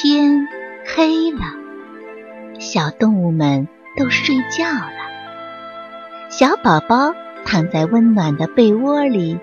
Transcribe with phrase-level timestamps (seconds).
[0.00, 0.46] 天
[0.86, 1.40] 黑了，
[2.60, 3.66] 小动物们
[3.96, 4.92] 都睡觉了。
[6.30, 7.12] 小宝宝
[7.44, 9.36] 躺在温暖的被窝里，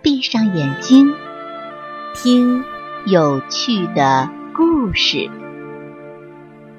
[0.00, 1.12] 闭上眼睛，
[2.14, 2.64] 听
[3.04, 4.26] 有趣的
[4.56, 5.30] 故事。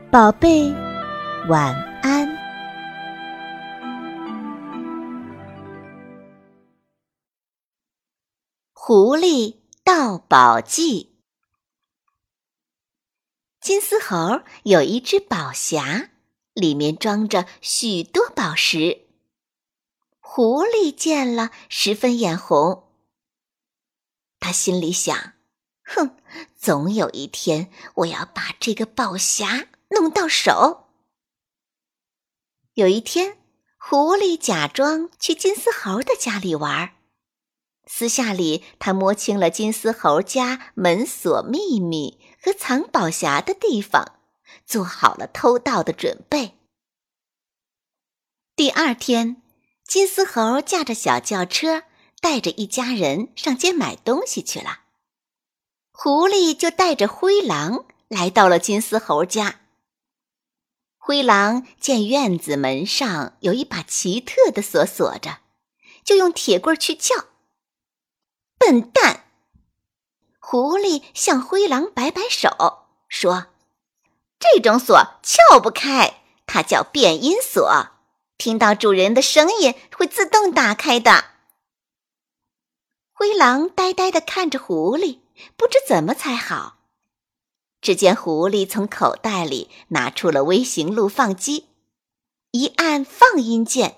[0.10, 0.74] 宝贝，
[1.48, 2.28] 晚安。
[8.74, 11.12] 狐狸盗宝记。
[13.63, 16.09] 金丝猴有一只宝匣，
[16.52, 19.05] 里面装着许多宝石。
[20.20, 22.90] 狐狸见了，十分眼红。
[24.41, 25.31] 他心里想
[25.88, 26.18] ：“哼，
[26.57, 30.90] 总有一天我要把这个宝匣弄到手。”
[32.76, 33.38] 有一天，
[33.77, 36.95] 狐狸假装去金丝猴的家里玩，
[37.85, 42.20] 私下里他摸清了金丝猴家门锁秘密。
[42.44, 44.20] 和藏宝匣的地方，
[44.66, 46.58] 做好了偷盗的准备。
[48.54, 49.41] 第二天，
[49.88, 51.84] 金丝猴驾着小轿车，
[52.20, 54.82] 带着一家人上街买东西去了。
[55.94, 59.62] 狐狸就带着灰狼来到了金丝猴家。
[60.98, 65.40] 灰狼见院子门上有一把奇特的锁锁着，
[66.03, 67.28] 就用铁棍去撬。
[68.57, 69.22] 笨蛋！
[70.46, 73.47] 狐狸向灰狼摆摆手，说
[74.38, 77.88] ：“这种锁撬不开，它叫变音锁，
[78.38, 81.24] 听到主人的声音会自动打开的。”
[83.16, 85.19] 灰狼呆呆地看着狐狸，
[85.56, 86.75] 不知怎么才好。
[87.81, 91.69] 只见狐狸从口袋里拿出了微型录放机，
[92.52, 93.97] 一按放音键，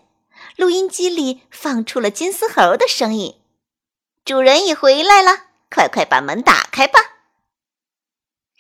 [0.56, 3.42] 录音机里放出了金丝猴的声音
[4.24, 7.00] ：“主人已回来了。”快快把门打开吧！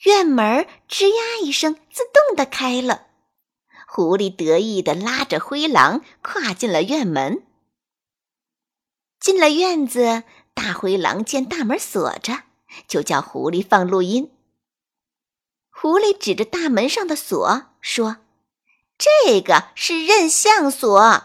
[0.03, 3.07] 院门吱呀一声，自动的开了。
[3.87, 7.41] 狐狸得意的拉着灰狼跨进了院门。
[9.17, 12.43] 进了院子，大灰狼见大门锁着，
[12.85, 14.33] 就叫狐狸放录音。
[15.71, 18.17] 狐狸指着大门上的锁说
[18.99, 21.23] ：“这个是认相锁，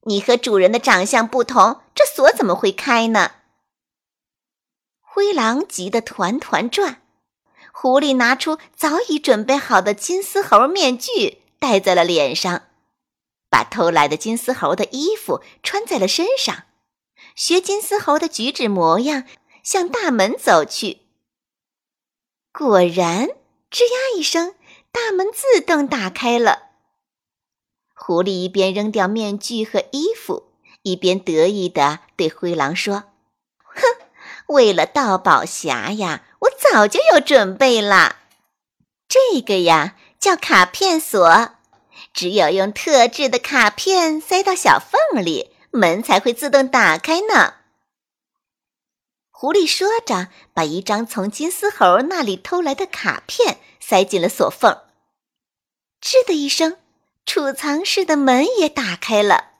[0.00, 3.30] 你和主人的长相不同，这锁怎么会开呢？”
[5.14, 7.02] 灰狼急得团团转，
[7.70, 12.62] 狐狸拿出早已准备好的金丝猴面具戴在了脸上，
[13.50, 16.64] 把偷来的金丝猴的衣服穿在了身上，
[17.36, 19.24] 学金丝猴的举止模样
[19.62, 21.00] 向大门走去。
[22.50, 23.28] 果然，
[23.70, 24.54] 吱呀一声，
[24.90, 26.70] 大门自动打开了。
[27.94, 33.11] 狐狸一边扔掉面具和衣服，一边得意地对灰狼说。
[34.52, 38.16] 为了盗宝匣呀，我早就有准备了。
[39.08, 41.50] 这个呀叫卡片锁，
[42.14, 47.54] 只有用特制的卡片塞到小缝里，门才会自动打开呢。
[49.30, 54.78] 狐狸说着，把一张从金丝猴那里偷来的卡片塞进了锁缝。
[56.00, 56.78] 吱的一声，
[57.26, 59.50] 储藏室的门也打开了。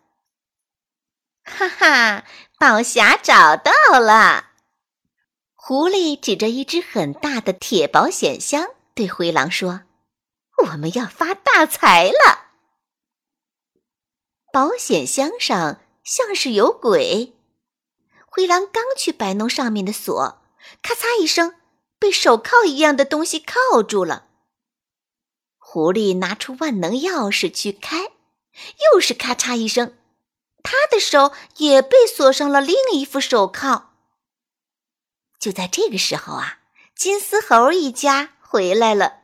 [1.45, 2.25] 哈哈，
[2.59, 4.52] 宝匣找到了！
[5.65, 9.83] 狐狸指着一只很大的铁保险箱，对灰狼说
[10.67, 12.49] ：“我们要发大财了。”
[14.53, 17.35] 保险箱上像是有鬼。
[18.27, 20.43] 灰狼刚去摆弄上面的锁，
[20.83, 21.55] 咔嚓一声，
[22.01, 24.27] 被手铐一样的东西铐住了。
[25.59, 28.11] 狐狸拿出万能钥匙去开，
[28.93, 29.97] 又是咔嚓一声，
[30.65, 33.92] 他的手也被锁上了另一副手铐。
[35.43, 36.59] 就在这个时候啊，
[36.95, 39.23] 金丝猴一家回来了。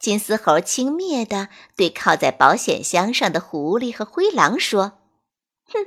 [0.00, 4.98] 金丝猴轻蔑地对靠在保险箱上的狐狸和灰狼说
[5.72, 5.86] ：“哼，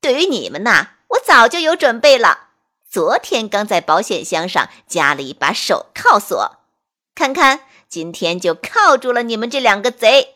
[0.00, 2.48] 对于你们呐，我早就有准备了。
[2.90, 6.58] 昨天刚在保险箱上加了一把手铐锁，
[7.14, 10.34] 看看今天就铐住了你们这两个贼。”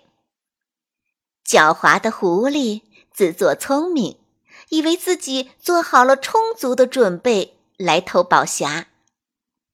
[1.45, 2.83] 狡猾的狐狸
[3.13, 4.21] 自作聪明，
[4.69, 7.54] 以为自己做好了充足的准备。
[7.85, 8.85] 来偷宝匣，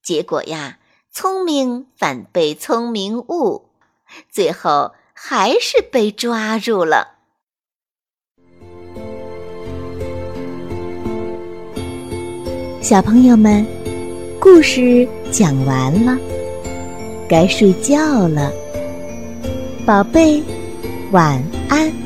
[0.03, 0.81] 结果呀，
[1.13, 3.71] 聪明反被聪明误，
[4.29, 7.19] 最后还是被抓住了。
[12.83, 13.65] 小朋友们，
[14.41, 16.19] 故事讲完了，
[17.29, 18.51] 该睡觉了，
[19.87, 20.43] 宝贝，
[21.13, 22.00] 晚安。